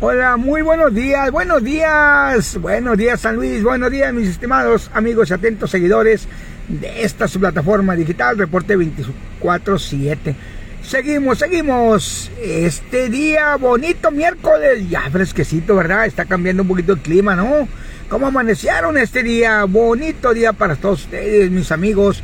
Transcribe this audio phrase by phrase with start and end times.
[0.00, 5.30] Hola, muy buenos días, buenos días, buenos días San Luis, buenos días mis estimados amigos
[5.30, 6.26] y atentos seguidores
[6.68, 10.34] de esta su plataforma digital, Reporte 24-7.
[10.82, 12.30] Seguimos, seguimos.
[12.42, 16.04] Este día bonito, miércoles, ya fresquecito, ¿verdad?
[16.06, 17.66] Está cambiando un poquito el clima, ¿no?
[18.08, 19.64] ¿Cómo amanecieron este día?
[19.64, 22.22] Bonito día para todos ustedes, mis amigos.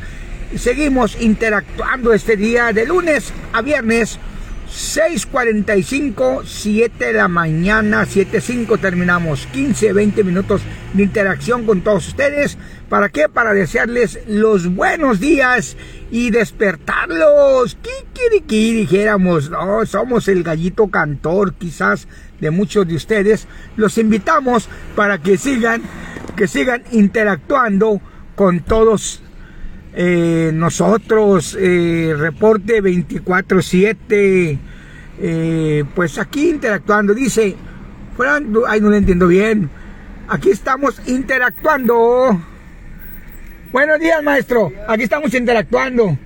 [0.55, 4.19] Seguimos interactuando este día de lunes a viernes
[4.71, 9.47] 6.45, 7 de la mañana, 7.5 terminamos.
[9.47, 10.61] 15, 20 minutos
[10.93, 12.57] de interacción con todos ustedes.
[12.91, 13.29] ¿Para qué?
[13.29, 15.77] Para desearles los buenos días
[16.11, 17.77] y despertarlos.
[17.81, 19.49] Kikiriki, dijéramos.
[19.49, 22.09] No, somos el gallito cantor quizás
[22.41, 23.47] de muchos de ustedes.
[23.77, 25.83] Los invitamos para que sigan,
[26.35, 28.01] que sigan interactuando
[28.35, 29.23] con todos
[29.93, 34.59] eh, nosotros, eh, reporte 24-7,
[35.17, 37.55] eh, pues aquí interactuando, dice,
[38.17, 39.69] Fran, ay, no lo entiendo bien,
[40.27, 42.51] aquí estamos interactuando.
[43.71, 46.17] Buenos días, maestro, aquí estamos interactuando.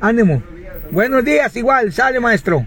[0.00, 0.42] Ánimo.
[0.90, 2.66] Buenos días, igual, sale, maestro.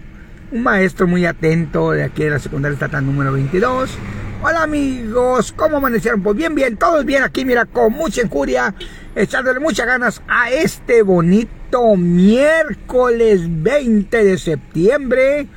[0.50, 3.98] Un maestro muy atento de aquí de la secundaria estatal número 22
[4.40, 6.22] Hola amigos, ¿cómo amanecieron?
[6.22, 8.72] Pues bien, bien, todos bien aquí, mira, con mucha injuria,
[9.16, 15.48] echándole muchas ganas a este bonito miércoles 20 de septiembre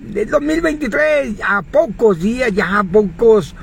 [0.00, 3.54] del 2023, a pocos días, ya a pocos,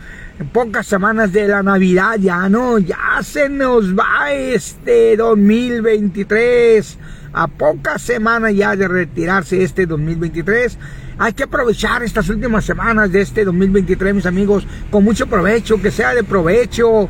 [0.54, 6.98] pocas semanas de la Navidad, ya no, ya se nos va este 2023,
[7.34, 10.78] a pocas semanas ya de retirarse este 2023
[11.20, 15.90] hay que aprovechar estas últimas semanas de este 2023, mis amigos, con mucho provecho, que
[15.90, 17.10] sea de provecho,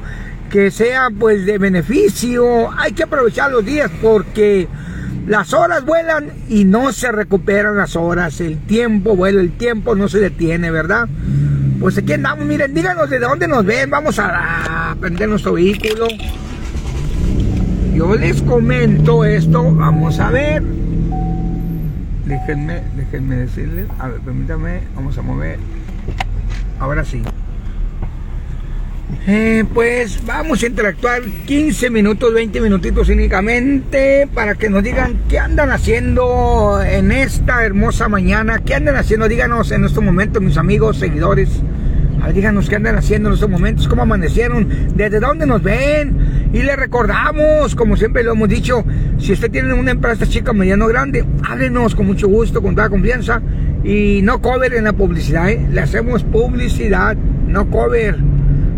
[0.50, 2.72] que sea pues de beneficio.
[2.78, 4.68] Hay que aprovechar los días porque
[5.28, 8.40] las horas vuelan y no se recuperan las horas.
[8.40, 11.10] El tiempo vuela, el tiempo no se detiene, ¿verdad?
[11.80, 13.90] Pues aquí andamos, miren, díganos de dónde nos ven.
[13.90, 16.08] Vamos a prender nuestro vehículo.
[17.94, 20.64] Yo les comento esto, vamos a ver
[22.28, 25.60] déjenme, déjenme decirles, a ver, permítame, vamos a mover,
[26.80, 27.24] ahora sí.
[29.26, 35.40] Eh, pues vamos a interactuar 15 minutos, 20 minutitos únicamente para que nos digan qué
[35.40, 40.98] andan haciendo en esta hermosa mañana, qué andan haciendo, díganos en estos momentos mis amigos,
[40.98, 41.62] seguidores,
[42.34, 46.50] díganos qué andan haciendo en estos momentos, cómo amanecieron, desde dónde nos ven.
[46.54, 48.84] Y le recordamos, como siempre lo hemos dicho,
[49.18, 53.42] si usted tiene una empresa chica, mediano, grande, háblenos con mucho gusto, con toda confianza.
[53.84, 55.66] Y no cover en la publicidad, ¿eh?
[55.72, 58.18] le hacemos publicidad, no cover.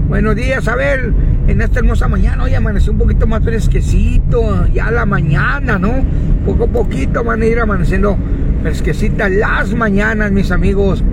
[0.09, 1.14] Buenos días, a ver,
[1.47, 6.03] en esta hermosa mañana, hoy amaneció un poquito más fresquecito, ya la mañana, ¿no?
[6.47, 8.18] Poco a poquito van a ir amaneciendo
[8.64, 11.03] fresquecitas las mañanas, mis amigos.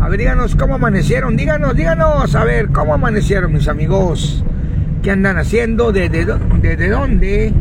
[0.00, 4.44] A ver, díganos cómo amanecieron, díganos, díganos, a ver, cómo amanecieron mis amigos,
[5.02, 6.26] qué andan haciendo, desde,
[6.62, 7.52] desde dónde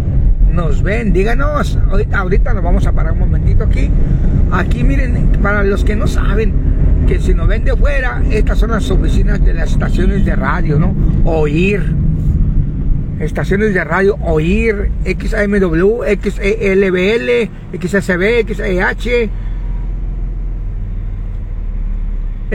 [0.52, 1.80] nos ven, díganos,
[2.12, 3.90] ahorita, nos vamos a parar un momentito aquí,
[4.52, 6.54] aquí miren, para los que no saben,
[7.08, 10.80] que si nos ven de fuera, estas son las oficinas de las estaciones de radio,
[10.80, 10.96] ¿no?
[11.26, 11.82] Oír,
[13.20, 17.50] estaciones de radio, oír, XAMW, XELBL,
[17.80, 19.30] XSB, XEH,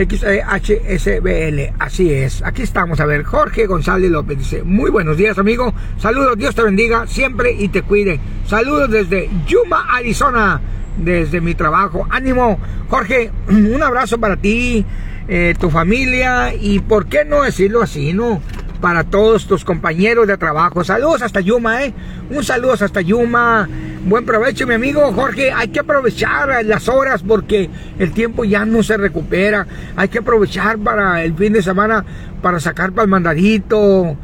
[0.07, 2.41] XHSBL, así es.
[2.43, 6.63] Aquí estamos, a ver, Jorge González López dice, muy buenos días amigo, saludos, Dios te
[6.63, 8.19] bendiga siempre y te cuide.
[8.45, 10.61] Saludos desde Yuma, Arizona,
[10.97, 12.07] desde mi trabajo.
[12.09, 14.85] Ánimo, Jorge, un abrazo para ti,
[15.27, 18.41] eh, tu familia y por qué no decirlo así, ¿no?
[18.79, 20.85] Para todos tus compañeros de trabajo.
[20.85, 21.93] Saludos hasta Yuma, ¿eh?
[22.29, 23.67] Un saludo hasta Yuma.
[24.05, 25.51] Buen provecho, mi amigo Jorge.
[25.51, 29.67] Hay que aprovechar las horas porque el tiempo ya no se recupera.
[29.97, 32.05] Hay que aprovechar para el fin de semana
[32.41, 34.15] para sacar para el mandadito,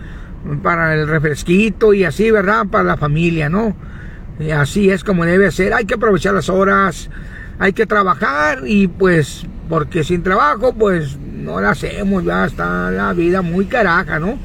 [0.64, 2.66] para el refresquito y así, ¿verdad?
[2.68, 3.76] Para la familia, ¿no?
[4.56, 5.74] Así es como debe ser.
[5.74, 7.10] Hay que aprovechar las horas.
[7.60, 12.24] Hay que trabajar y pues, porque sin trabajo, pues no la hacemos.
[12.24, 14.38] Ya está la vida muy caraja, ¿no?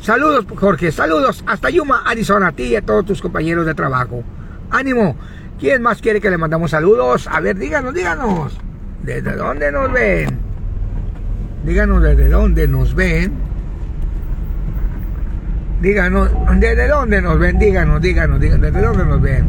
[0.00, 0.90] Saludos, Jorge.
[0.90, 4.24] Saludos hasta Yuma, Arizona, a ti y a todos tus compañeros de trabajo.
[4.74, 5.16] Ánimo.
[5.58, 7.28] ¿Quién más quiere que le mandamos saludos?
[7.30, 8.58] A ver, díganos, díganos.
[9.02, 10.38] ¿Desde dónde nos ven?
[11.64, 13.32] Díganos desde dónde nos ven.
[15.80, 16.30] Díganos,
[16.60, 17.58] ¿desde dónde nos ven?
[17.58, 19.44] Díganos, díganos, díganos, ¿desde dónde nos ven?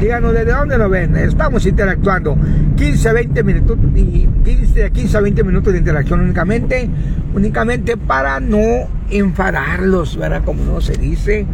[0.00, 1.16] Díganos desde dónde nos ven.
[1.16, 2.36] Estamos interactuando.
[2.76, 6.88] 15 20 minutos y 15, 15 a 20 minutos de interacción únicamente,
[7.34, 10.42] únicamente para no enfadarlos, ¿verdad?
[10.44, 11.46] Como no se dice,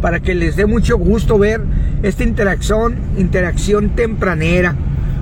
[0.00, 1.60] para que les dé mucho gusto ver
[2.02, 4.74] esta interacción, interacción tempranera.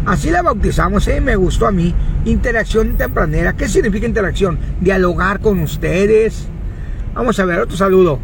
[0.07, 1.21] Así la bautizamos, ¿eh?
[1.21, 1.95] me gustó a mí.
[2.25, 3.55] Interacción tempranera.
[3.55, 4.59] ¿Qué significa interacción?
[4.81, 6.49] Dialogar con ustedes.
[7.15, 8.19] Vamos a ver, otro saludo.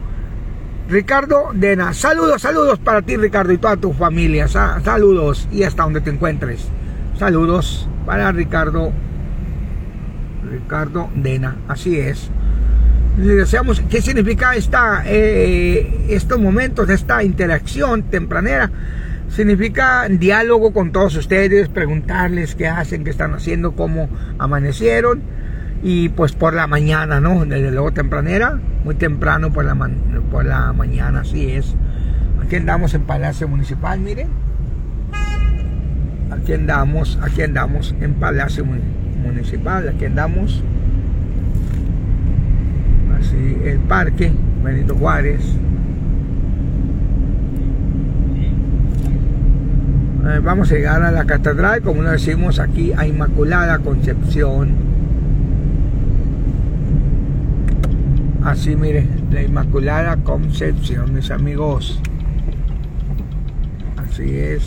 [0.88, 1.94] Ricardo Dena.
[1.94, 4.48] Saludos, saludos para ti, Ricardo, y toda tu familia.
[4.48, 6.68] saludos y hasta donde te encuentres.
[7.18, 8.92] Saludos para Ricardo.
[10.50, 11.56] Ricardo Dena.
[11.68, 12.30] Así es.
[13.16, 18.70] Deseamos, ¿qué significa esta, eh, estos momentos, esta interacción tempranera?
[19.28, 24.08] Significa diálogo con todos ustedes, preguntarles qué hacen, qué están haciendo, cómo
[24.38, 25.22] amanecieron.
[25.86, 27.44] Y pues por la mañana, ¿no?
[27.44, 29.76] Desde luego tempranera, muy temprano por la,
[30.30, 31.74] por la mañana, así es.
[32.42, 34.28] Aquí andamos en Palacio Municipal, miren.
[36.30, 40.62] Aquí andamos, aquí andamos en Palacio Municipal, aquí andamos.
[43.20, 44.32] Así, el parque
[44.64, 45.42] Benito Juárez.
[50.26, 54.93] Eh, vamos a llegar a la catedral, como lo decimos aquí, a Inmaculada Concepción.
[58.44, 61.98] Así, mire, la Inmaculada Concepción, mis amigos.
[63.96, 64.62] Así es.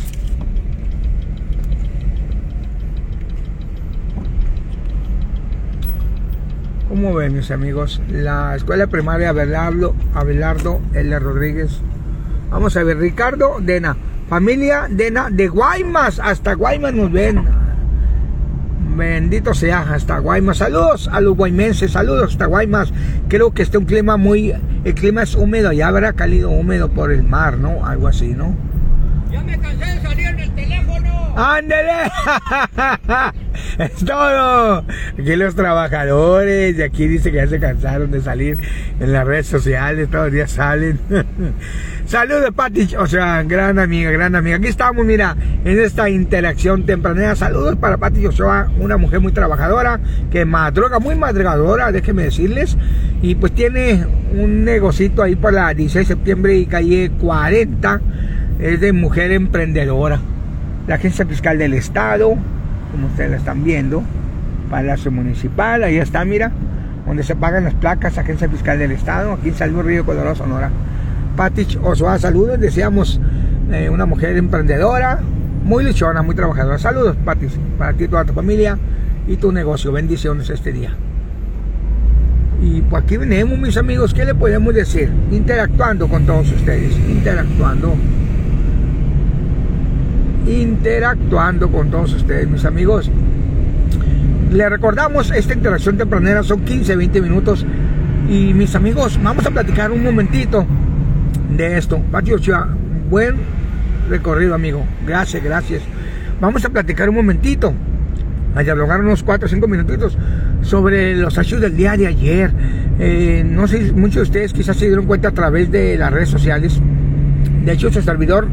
[6.90, 8.02] ¿Cómo ven mis amigos?
[8.10, 11.20] La escuela primaria Abelardo, Abelardo L.
[11.20, 11.80] Rodríguez.
[12.50, 13.96] Vamos a ver, Ricardo Dena.
[14.28, 17.57] Familia de, de Guaymas, hasta Guaymas nos ven.
[18.98, 20.58] Bendito sea, hasta Guaymas.
[20.58, 22.92] Saludos a los guaymenses, saludos hasta Guaymas.
[23.28, 24.56] Creo que está un clima muy.
[24.84, 27.86] El clima es húmedo, ya habrá cálido húmedo por el mar, ¿no?
[27.86, 28.56] Algo así, ¿no?
[29.32, 31.34] Ya me cansé de salir en el teléfono.
[31.38, 32.12] ¡Ándele!
[33.78, 34.84] es todo.
[35.14, 38.58] Aquí los trabajadores de aquí dice que ya se cansaron de salir
[39.00, 41.00] en las redes sociales, todos los días salen.
[42.08, 44.56] Saludos, Pati, o sea, gran amiga, gran amiga.
[44.56, 47.36] Aquí estamos, mira, en esta interacción tempranera.
[47.36, 50.00] Saludos para Pati Joshua, una mujer muy trabajadora,
[50.32, 52.78] que madruga, muy madrugadora, déjenme decirles.
[53.22, 58.00] Y pues tiene un negocito ahí por la 16 de septiembre y calle 40.
[58.62, 60.22] Es de mujer emprendedora.
[60.88, 62.38] La Agencia Fiscal del Estado,
[62.90, 64.02] como ustedes la están viendo.
[64.70, 66.54] Palacio Municipal, ahí está, mira,
[67.06, 70.72] donde se pagan las placas, Agencia Fiscal del Estado, aquí en Salvo Río Colorado, Sonora.
[71.38, 72.60] Patich Osoa, saludos.
[72.60, 73.22] Deseamos
[73.72, 75.22] eh, una mujer emprendedora,
[75.64, 76.80] muy luchona, muy trabajadora.
[76.80, 78.78] Saludos, Patich, para ti toda tu familia
[79.28, 79.92] y tu negocio.
[79.92, 80.94] Bendiciones este día.
[82.62, 84.16] Y por aquí venimos, mis amigos.
[84.16, 85.12] ¿Qué le podemos decir?
[85.32, 86.98] Interactuando con todos ustedes.
[87.08, 87.94] Interactuando.
[90.48, 93.12] Interactuando con todos ustedes, mis amigos.
[94.52, 97.64] Le recordamos, esta interacción tempranera son 15, 20 minutos.
[98.28, 100.66] Y mis amigos, vamos a platicar un momentito
[101.56, 102.02] de esto.
[102.12, 102.38] Patio
[103.10, 103.36] buen
[104.10, 104.86] recorrido, amigo.
[105.06, 105.82] Gracias, gracias.
[106.40, 107.74] Vamos a platicar un momentito,
[108.56, 110.18] a dialogar unos 4 o 5 minutitos
[110.62, 112.52] sobre los hechos del día de ayer.
[113.00, 116.30] Eh, no sé, muchos de ustedes quizás se dieron cuenta a través de las redes
[116.30, 116.80] sociales.
[117.66, 118.48] De hecho, su servidor,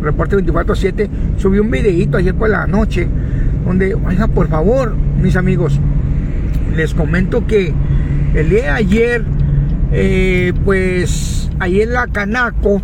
[0.00, 3.08] Reporte 24-7, subió un videito ayer por la noche,
[3.64, 5.80] donde, oiga, por favor, mis amigos,
[6.76, 7.74] les comento que
[8.34, 9.24] el día de ayer,
[9.92, 12.80] eh, pues ahí en la Canaco,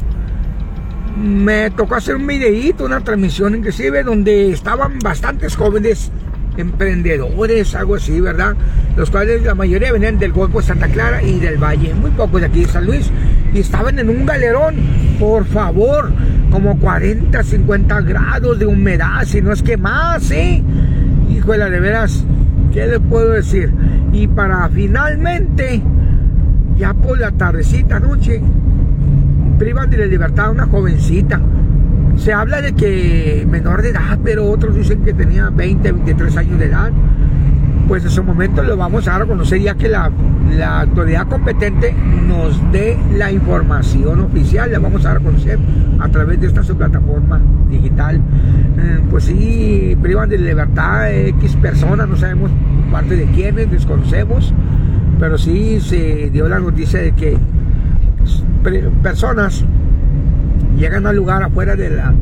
[1.17, 6.11] me tocó hacer un videíto, una transmisión inclusive, donde estaban bastantes jóvenes
[6.57, 8.55] emprendedores, algo así, ¿verdad?
[8.97, 12.41] Los cuales la mayoría venían del Golfo de Santa Clara y del Valle, muy pocos
[12.41, 13.11] de aquí de San Luis,
[13.55, 14.75] y estaban en un galerón,
[15.19, 16.13] por favor,
[16.51, 20.63] como 40, 50 grados de humedad, si no es que más, ¿eh?
[21.31, 22.25] Híjole, de veras,
[22.73, 23.73] ¿qué le puedo decir?
[24.13, 25.83] Y para finalmente,
[26.77, 28.43] ya por la tardecita, noche,
[29.63, 31.41] privan de la libertad a una jovencita.
[32.17, 36.59] Se habla de que menor de edad, pero otros dicen que tenía 20, 23 años
[36.59, 36.91] de edad.
[37.87, 40.11] Pues en su momento lo vamos a dar a conocer ya que la,
[40.57, 41.95] la autoridad competente
[42.27, 45.61] nos dé la información oficial, la vamos a dar a conocer
[46.01, 47.41] a través de esta plataforma
[47.71, 48.17] digital.
[48.17, 52.51] Eh, pues sí, privan de libertad X personas, no sabemos
[52.91, 54.53] parte de quiénes, desconocemos,
[55.21, 57.39] pero sí se dio la noticia de que
[59.03, 59.65] personas
[60.77, 62.15] llegan al lugar afuera de la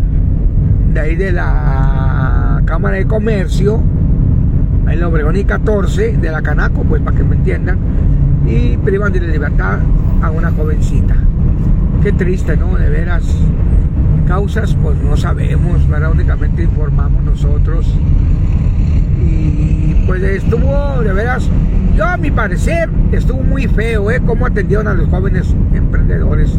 [0.92, 3.80] de ahí de la Cámara de Comercio
[4.88, 7.78] en la Obregón y 14 de la Canaco, pues para que me entiendan,
[8.46, 9.78] y privan de la libertad
[10.22, 11.14] a una jovencita.
[12.02, 12.76] Qué triste, ¿no?
[12.76, 13.22] De veras,
[14.26, 16.10] causas, pues no sabemos, ¿verdad?
[16.12, 17.94] Únicamente informamos nosotros.
[19.20, 21.48] Y pues estuvo, de veras,
[21.96, 24.20] yo a mi parecer, estuvo muy feo, ¿eh?
[24.24, 26.58] Cómo atendieron a los jóvenes emprendedores,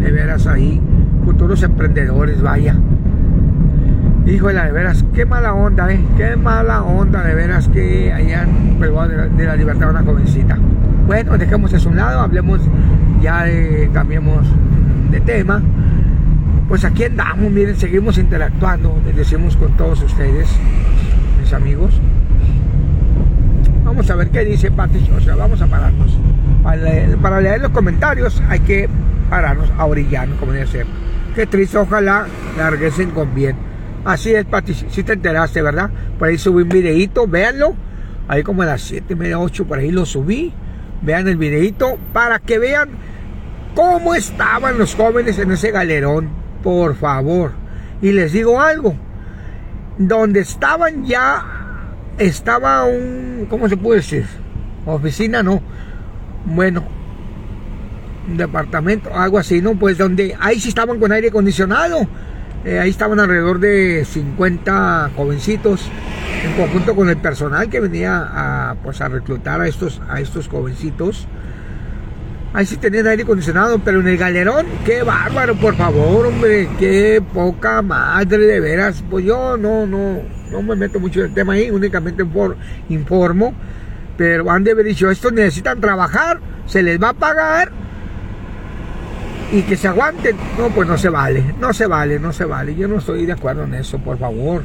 [0.00, 0.80] de veras ahí,
[1.24, 2.76] futuros emprendedores, vaya.
[4.26, 6.00] Híjole, de veras, qué mala onda, ¿eh?
[6.16, 10.58] Qué mala onda, de veras, que hayan privado de, la libertad a una jovencita.
[11.06, 12.60] Bueno, dejemos eso a un lado, hablemos,
[13.22, 13.46] ya
[13.92, 14.46] cambiemos
[15.10, 15.62] de tema.
[16.68, 20.48] Pues aquí andamos, miren, seguimos interactuando, decimos con todos ustedes,
[21.40, 21.98] mis amigos.
[23.88, 26.12] Vamos a ver qué dice Pati, o sea, vamos a pararnos.
[27.22, 28.86] Para leer, los comentarios hay que
[29.30, 30.84] pararnos a orillar, como ser.
[31.34, 32.26] Qué triste, ojalá
[32.58, 33.56] larguesen con bien.
[34.04, 35.88] Así es, Pati, si te enteraste, ¿verdad?
[36.18, 37.74] Por ahí subí un videito, véanlo.
[38.28, 40.52] Ahí como a las 7, media, 8, por ahí lo subí.
[41.00, 42.90] Vean el videito para que vean
[43.74, 46.28] cómo estaban los jóvenes en ese galerón,
[46.62, 47.52] por favor.
[48.02, 48.94] Y les digo algo,
[49.96, 51.57] donde estaban ya,
[52.18, 54.26] estaba un, ¿cómo se puede decir?
[54.86, 55.60] Oficina, no.
[56.44, 56.84] Bueno,
[58.36, 59.74] departamento, algo así, ¿no?
[59.74, 62.06] Pues donde ahí sí estaban con aire acondicionado.
[62.64, 65.88] Eh, ahí estaban alrededor de 50 jovencitos
[66.44, 70.48] en conjunto con el personal que venía a, pues, a reclutar a estos, a estos
[70.48, 71.26] jovencitos.
[72.52, 77.22] Ahí sí tenían aire acondicionado, pero en el galerón, qué bárbaro, por favor, hombre, qué
[77.32, 79.04] poca madre de veras.
[79.08, 82.24] Pues yo no, no, no me meto mucho en el tema ahí, únicamente
[82.88, 83.54] informo.
[84.16, 87.70] Pero han de haber dicho, estos necesitan trabajar, se les va a pagar
[89.52, 90.36] y que se aguanten.
[90.58, 92.74] No, pues no se vale, no se vale, no se vale.
[92.74, 94.62] Yo no estoy de acuerdo en eso, por favor.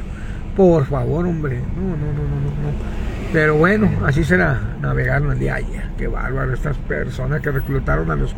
[0.56, 1.60] Por favor, hombre.
[1.76, 3.04] No, no, no, no, no.
[3.32, 5.88] Pero bueno, así será navegaron el día ayer.
[5.98, 8.34] Qué bárbaro estas personas que reclutaron a los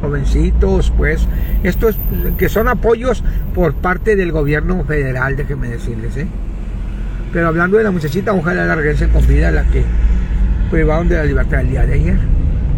[0.00, 1.26] jovencitos, pues.
[1.64, 1.96] Esto es
[2.38, 6.28] que son apoyos por parte del gobierno federal, déjenme decirles, ¿eh?
[7.32, 9.84] Pero hablando de la muchachita, ojalá la regresen con vida la que
[10.70, 12.18] privaron de la libertad el día de ayer.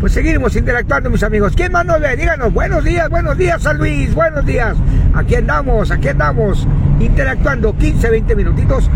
[0.00, 1.52] Pues seguimos interactuando, mis amigos.
[1.54, 2.16] ¿Quién más nos ve?
[2.16, 4.76] Díganos, buenos días, buenos días, San Luis, buenos días.
[5.14, 6.66] Aquí andamos, aquí andamos,
[6.99, 8.90] interactuando 15, 20 minutitos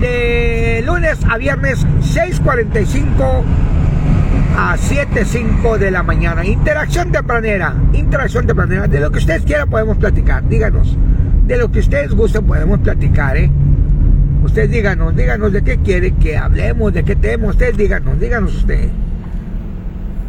[0.00, 3.42] de lunes a viernes 6.45
[4.56, 6.44] a 7.05 de la mañana.
[6.44, 8.86] Interacción tempranera, interacción tempranera.
[8.86, 10.96] De lo que ustedes quieran podemos platicar, díganos.
[11.46, 13.50] De lo que ustedes gusten podemos platicar, ¿eh?
[14.42, 17.48] Ustedes díganos, díganos de qué quieren que hablemos, de qué tema.
[17.48, 18.90] Ustedes díganos, díganos ustedes.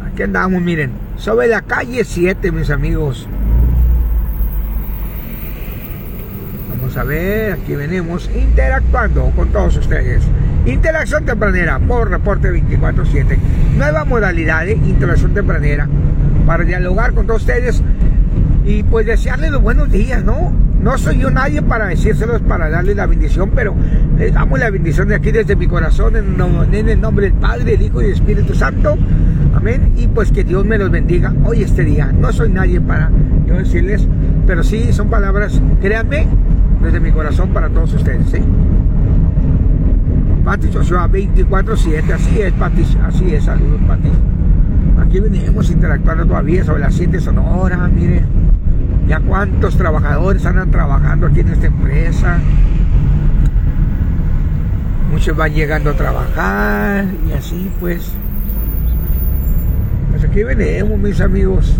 [0.06, 0.92] Aquí andamos, miren.
[1.16, 3.28] Sobre la calle 7, mis amigos.
[6.96, 10.22] a ver, aquí venimos interactuando con todos ustedes.
[10.66, 13.38] Interacción tempranera por reporte 24-7.
[13.76, 15.88] Nueva modalidad de interacción tempranera
[16.46, 17.82] para dialogar con todos ustedes
[18.64, 20.52] y pues desearles los buenos días, ¿no?
[20.82, 23.74] No soy yo nadie para decírselos, para darles la bendición, pero
[24.16, 27.82] les damos la bendición de aquí desde mi corazón, en, el nombre del Padre, el
[27.82, 28.96] Hijo y el Espíritu Santo.
[29.54, 29.92] Amén.
[29.96, 32.12] Y pues que Dios me los bendiga hoy este día.
[32.12, 33.10] No soy nadie para
[33.46, 34.06] yo decirles,
[34.46, 36.28] pero sí son palabras, créanme,
[36.82, 38.38] desde mi corazón para todos ustedes, ¿sí?
[40.44, 44.08] Pati Joshua 24-7, así es, Pati, así es, saludos, Pati.
[45.02, 48.37] Aquí venimos interactuando todavía sobre las 7 sonoras, miren.
[49.08, 52.38] Ya cuántos trabajadores andan trabajando aquí en esta empresa.
[55.10, 58.12] Muchos van llegando a trabajar y así pues.
[60.10, 61.74] Pues aquí venimos, mis amigos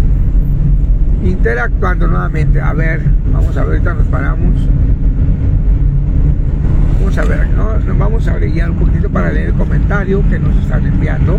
[1.23, 2.61] interactuando nuevamente.
[2.61, 4.55] A ver, vamos a ver, ahorita nos paramos.
[6.99, 7.79] Vamos a ver, ¿no?
[7.79, 11.39] Nos vamos a brillar un poquito para leer el comentario que nos están enviando.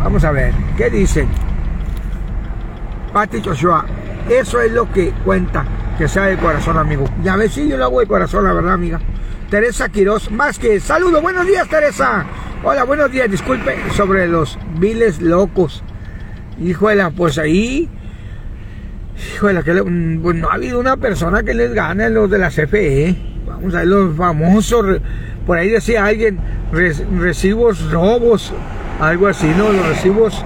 [0.00, 1.26] Vamos a ver, ¿qué dicen?
[3.14, 3.86] Pati Joshua,
[4.28, 5.64] eso es lo que cuenta,
[5.96, 7.04] que sea de corazón, amigo.
[7.22, 8.98] Ya ves, si yo lo hago de corazón, la verdad, amiga.
[9.48, 12.26] Teresa Quiroz, más que saludo, buenos días, Teresa.
[12.64, 15.84] Hola, buenos días, disculpe sobre los viles locos
[16.60, 17.88] Híjole, pues ahí,
[19.36, 19.74] híjole, que
[20.20, 23.14] pues no ha habido una persona que les gane los de la CFE.
[23.46, 25.00] Vamos a ver los famosos,
[25.46, 26.40] por ahí decía alguien,
[26.72, 28.52] recibos robos,
[28.98, 29.72] algo así, ¿no?
[29.72, 30.44] Los recibos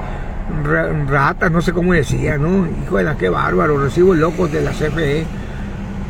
[1.06, 2.66] ratas, no sé cómo decía, ¿no?
[2.84, 5.24] Híjole, qué bárbaro, recibos locos de la CFE.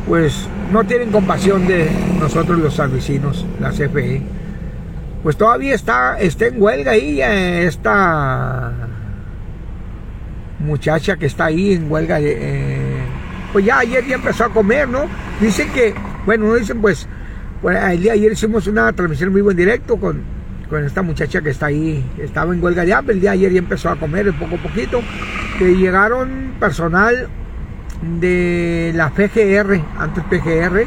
[0.06, 4.22] Pues no tienen compasión de nosotros los vecinos, la CFE.
[5.22, 8.72] Pues todavía está, está en huelga ahí, esta
[10.60, 13.02] muchacha que está ahí en huelga, eh,
[13.52, 15.06] pues ya ayer ya empezó a comer, ¿no?
[15.40, 17.06] Dicen que, bueno, no dicen pues,
[17.62, 20.22] el día de ayer hicimos una transmisión muy buen directo con,
[20.68, 23.52] con esta muchacha que está ahí, estaba en huelga de hambre, el día de ayer
[23.52, 25.00] ya empezó a comer poco a poquito,
[25.58, 27.28] que llegaron personal
[28.20, 30.84] de la PGR, antes PGR,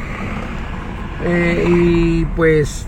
[1.24, 2.86] eh, y pues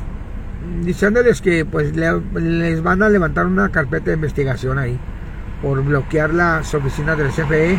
[0.82, 4.98] diciéndoles que pues les van a levantar una carpeta de investigación ahí
[5.62, 7.78] por bloquear las oficinas del CFE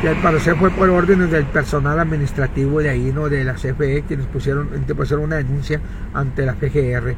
[0.00, 3.28] que al parecer fue por órdenes del personal administrativo de ahí, ¿no?
[3.28, 5.80] De la CFE, quienes pusieron, pusieron una denuncia
[6.14, 7.14] ante la PGR,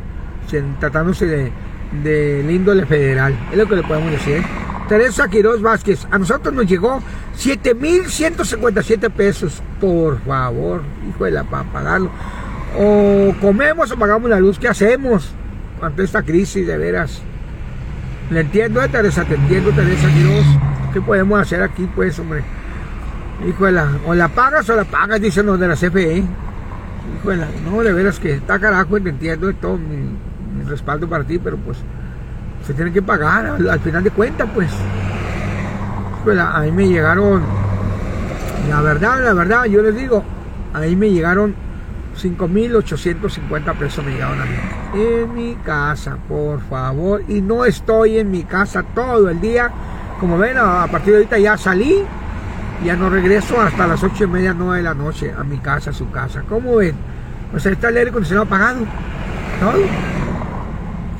[0.79, 1.53] tratándose de,
[2.03, 4.43] de índole federal, es lo que le podemos decir.
[4.91, 7.01] Teresa Quiroz Vázquez, a nosotros nos llegó
[7.39, 12.11] 7.157 pesos, por favor, hijo de para pagarlo.
[12.77, 15.33] O comemos o pagamos la luz, ¿qué hacemos
[15.81, 17.23] ante esta crisis de veras?
[18.31, 20.47] Le entiendo, eh, Teresa, te entiendo, Teresa Quiroz.
[20.93, 22.43] ¿Qué podemos hacer aquí, pues, hombre?
[23.49, 26.25] Híjole, o la pagas o la pagas, dicen los de la CFE.
[27.21, 30.17] Híjole, no, de veras que está carajo, te entiendo todo mi,
[30.71, 31.79] respaldo para ti, pero pues
[32.67, 34.71] se tiene que pagar al, final de cuentas, pues.
[36.23, 37.43] Híjole, a mí me llegaron,
[38.69, 40.23] la verdad, la verdad, yo les digo,
[40.73, 41.55] a mí me llegaron
[42.21, 44.51] 5.850 pesos me llegaron a mí.
[44.95, 47.23] En mi casa, por favor.
[47.29, 49.71] Y no estoy en mi casa todo el día.
[50.19, 52.05] Como ven, a partir de ahorita ya salí
[52.85, 55.91] ya no regreso hasta las ocho y media, nueve de la noche a mi casa,
[55.91, 56.43] a su casa.
[56.49, 56.95] ¿Cómo ven?
[57.51, 58.81] Pues ahí está el aire acondicionado apagado.
[59.61, 60.20] Todo.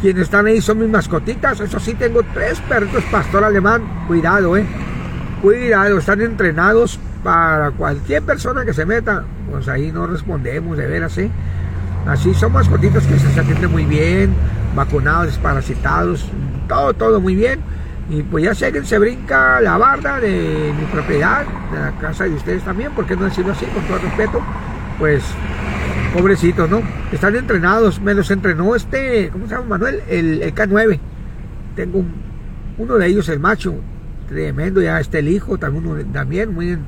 [0.01, 1.61] Quienes están ahí son mis mascotitas.
[1.61, 3.83] Eso sí, tengo tres perritos pastor alemán.
[4.07, 4.65] Cuidado, eh.
[5.43, 9.25] Cuidado, están entrenados para cualquier persona que se meta.
[9.51, 11.31] Pues ahí no respondemos, de veras, eh.
[12.07, 14.35] Así son mascotitas que se atienden muy bien,
[14.75, 16.27] vacunados, desparasitados,
[16.67, 17.61] todo, todo muy bien
[18.11, 22.25] y pues ya sé que se brinca la barda de mi propiedad, de la casa
[22.25, 24.43] de ustedes también, ¿por qué no decirlo así, con todo respeto?
[24.99, 25.23] Pues,
[26.13, 26.83] pobrecitos, ¿no?
[27.13, 30.03] Están entrenados, me los entrenó este, ¿cómo se llama Manuel?
[30.09, 30.99] El, K9.
[31.77, 32.05] Tengo
[32.79, 33.75] uno de ellos, el macho,
[34.29, 36.79] tremendo, ya está el hijo, también, muy,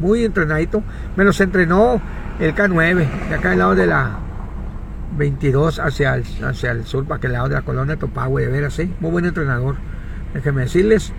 [0.00, 0.82] muy entrenadito.
[1.16, 2.00] Me los entrenó
[2.38, 4.18] el K9, de acá al lado de la
[5.16, 8.74] 22 hacia el, hacia el sur, para aquel lado de la colonia Topagüe, de veras,
[8.74, 8.92] ¿sí?
[9.00, 9.76] Muy buen entrenador
[10.34, 11.12] déjenme decirles,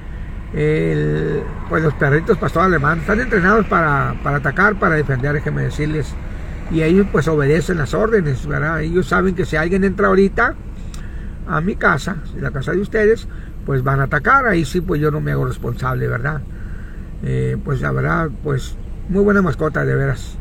[1.70, 6.14] pues los perritos pastor alemán están entrenados para, atacar, para defender, déjenme decirles.
[6.72, 8.82] Y ellos pues obedecen las órdenes, ¿verdad?
[8.82, 10.56] Ellos saben que si alguien entra ahorita
[11.48, 13.28] a mi casa, la casa de ustedes,
[13.66, 14.46] pues van a atacar.
[14.46, 16.42] Ahí sí, pues yo no me hago responsable, ¿verdad?
[17.24, 18.76] Eh, pues la verdad, pues
[19.10, 20.38] muy buena mascota, de veras.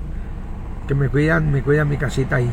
[0.86, 2.50] Que me cuidan, me cuidan mi casita ahí.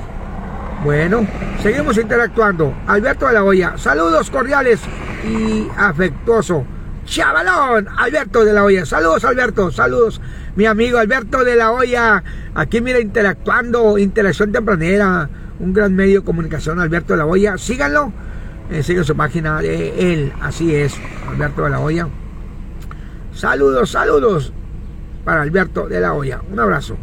[0.84, 1.26] Bueno,
[1.62, 2.74] seguimos interactuando.
[2.88, 4.82] Alberto de la Hoya, saludos cordiales
[5.26, 6.66] y afectuoso.
[7.06, 8.86] Chavalón, Alberto de la Hoya.
[8.86, 9.72] Saludos, Alberto.
[9.72, 10.20] Saludos,
[10.56, 12.24] mi amigo Alberto de la Hoya.
[12.56, 15.30] Aquí, mira, interactuando, interacción tempranera.
[15.60, 17.58] Un gran medio de comunicación, Alberto de la Hoya.
[17.58, 18.12] Síganlo.
[18.72, 20.34] Eh, sigan su página de él.
[20.42, 20.96] Así es,
[21.30, 22.08] Alberto de la Hoya.
[23.34, 24.54] Saludos, saludos
[25.24, 26.42] para Alberto de la Hoya.
[26.52, 26.98] Un abrazo.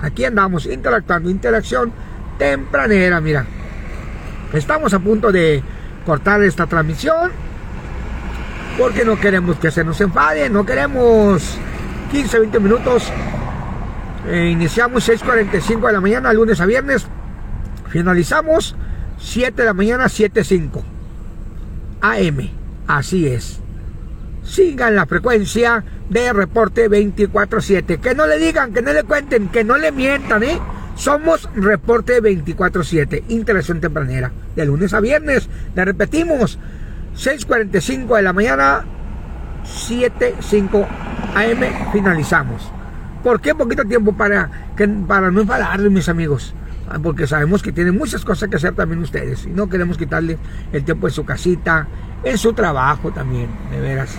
[0.00, 1.92] Aquí andamos interactuando, interacción
[2.38, 3.46] tempranera, mira.
[4.52, 5.62] Estamos a punto de
[6.04, 7.30] cortar esta transmisión
[8.78, 11.58] porque no queremos que se nos enfade, no queremos
[12.10, 13.12] 15, 20 minutos.
[14.28, 17.06] Eh, iniciamos 6.45 de la mañana, lunes a viernes.
[17.88, 18.74] Finalizamos
[19.18, 20.82] 7 de la mañana, 7.5
[22.00, 22.50] AM.
[22.86, 23.60] Así es.
[24.44, 27.98] Sigan la frecuencia de reporte 24-7.
[27.98, 30.58] Que no le digan, que no le cuenten, que no le mientan, ¿eh?
[30.96, 35.48] Somos Reporte 24-7, interacción tempranera, de lunes a viernes.
[35.74, 36.58] Le repetimos,
[37.16, 38.84] 6.45 de la mañana,
[39.64, 40.86] 7.05
[41.34, 42.70] AM, finalizamos.
[43.22, 46.54] ¿Por qué poquito tiempo para, que, para no enfadarles, mis amigos?
[46.88, 50.38] Ah, porque sabemos que tienen muchas cosas que hacer también ustedes y no queremos quitarle
[50.72, 51.88] el tiempo en su casita,
[52.22, 54.14] en su trabajo también, de veras.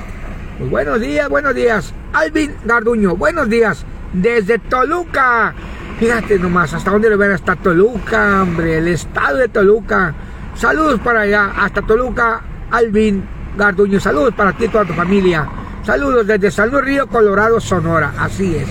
[0.57, 1.93] Pues buenos días, buenos días.
[2.13, 3.85] Alvin Garduño, buenos días.
[4.13, 5.53] Desde Toluca.
[5.99, 10.15] Fíjate nomás, hasta dónde lo ven, hasta Toluca, hombre, el estado de Toluca.
[10.55, 13.23] Saludos para allá, hasta Toluca, Alvin
[13.57, 13.99] Garduño.
[13.99, 15.47] Saludos para ti y toda tu familia.
[15.83, 18.13] Saludos desde San Luis Río, Colorado, Sonora.
[18.17, 18.67] Así es.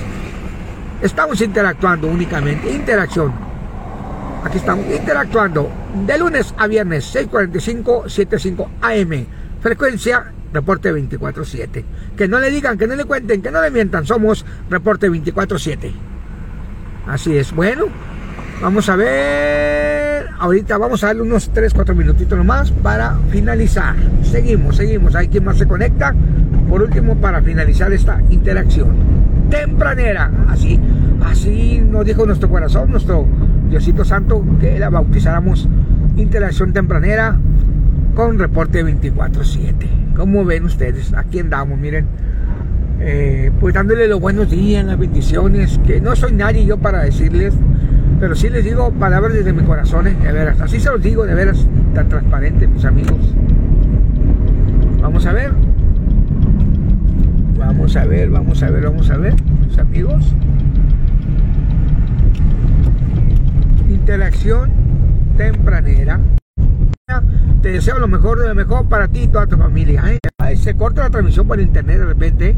[1.01, 2.71] Estamos interactuando únicamente.
[2.71, 3.33] Interacción.
[4.45, 5.71] Aquí estamos interactuando
[6.07, 9.27] de lunes a viernes, 6:45, 75 AM.
[9.61, 11.85] Frecuencia Reporte 24-7.
[12.17, 14.07] Que no le digan, que no le cuenten, que no le mientan.
[14.07, 15.93] Somos Reporte 24-7.
[17.07, 17.53] Así es.
[17.53, 17.87] Bueno,
[18.61, 19.94] vamos a ver.
[20.39, 23.95] Ahorita vamos a darle unos 3, 4 minutitos nomás para finalizar.
[24.23, 25.15] Seguimos, seguimos.
[25.15, 26.15] Hay quien más se conecta.
[26.69, 28.97] Por último, para finalizar esta interacción.
[29.51, 30.31] Tempranera.
[30.49, 30.81] Así,
[31.25, 33.27] así nos dijo nuestro corazón, nuestro
[33.69, 35.69] Diosito Santo, que la bautizáramos
[36.17, 37.39] interacción tempranera
[38.15, 40.15] con reporte 24-7.
[40.17, 42.07] Como ven ustedes, aquí andamos, miren.
[43.01, 47.53] eh, pues dándole los buenos días, las bendiciones, que no soy nadie yo para decirles,
[48.21, 51.27] pero sí les digo palabras desde mi corazón, eh, de veras, así se los digo,
[51.27, 53.35] de veras, tan transparente, mis amigos.
[55.01, 55.53] Vamos a ver.
[57.59, 59.35] Vamos a ver, vamos a ver, vamos a ver,
[59.67, 60.35] mis amigos.
[63.89, 64.71] Interacción
[65.37, 66.21] tempranera.
[67.63, 70.03] Te deseo lo mejor de lo mejor para ti y toda tu familia.
[70.09, 70.19] ¿eh?
[70.57, 72.57] se corta la transmisión por internet de repente.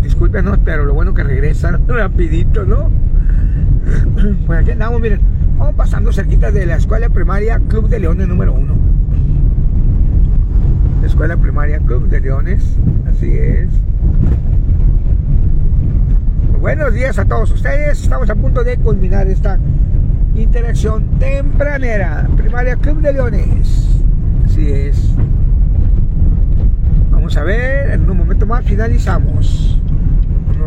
[0.00, 2.90] Discúlpenos, pero lo bueno que regresan rapidito, ¿no?
[4.46, 5.20] Pues aquí andamos, miren.
[5.58, 8.74] Vamos pasando cerquita de la escuela primaria Club de Leones número uno.
[11.04, 13.68] Escuela Primaria Club de Leones, así es.
[16.60, 19.58] Buenos días a todos ustedes, estamos a punto de culminar esta
[20.34, 22.26] interacción tempranera.
[22.36, 24.00] Primaria Club de Leones,
[24.46, 25.14] así es.
[27.10, 29.78] Vamos a ver, en un momento más finalizamos.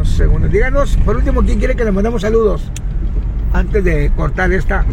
[0.06, 0.52] Segundos.
[0.52, 2.72] Díganos, por último, ¿quién quiere que le mandemos saludos?
[3.54, 4.86] Antes de cortar esta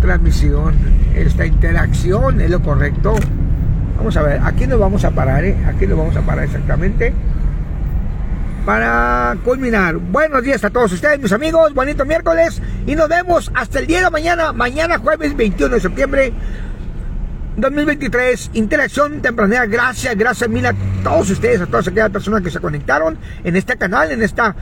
[0.00, 0.74] transmisión,
[1.14, 3.14] esta interacción, ¿es lo correcto?
[3.96, 5.56] Vamos a ver, aquí nos vamos a parar, ¿eh?
[5.66, 7.12] Aquí nos vamos a parar exactamente.
[8.66, 9.96] Para culminar.
[9.96, 11.74] Buenos días a todos ustedes, mis amigos.
[11.74, 12.62] Bonito miércoles.
[12.86, 14.52] Y nos vemos hasta el día de mañana.
[14.52, 16.32] Mañana, jueves 21 de septiembre
[17.56, 18.50] 2023.
[18.54, 19.66] Interacción tempranera.
[19.66, 23.76] Gracias, gracias mil a todos ustedes, a todas aquellas personas que se conectaron en este
[23.76, 24.54] canal, en esta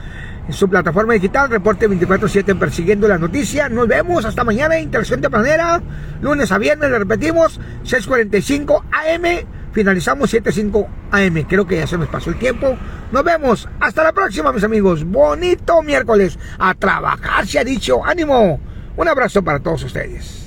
[0.47, 3.69] en su plataforma digital, reporte 24-7 persiguiendo la noticia.
[3.69, 5.81] Nos vemos hasta mañana, interacción de manera,
[6.21, 11.47] lunes a viernes, le repetimos, 6.45 AM, finalizamos 7.5 AM.
[11.47, 12.77] Creo que ya se nos pasó el tiempo.
[13.11, 15.05] Nos vemos, hasta la próxima, mis amigos.
[15.05, 18.59] Bonito miércoles, a trabajar se ha dicho, ánimo.
[18.97, 20.42] Un abrazo para todos ustedes.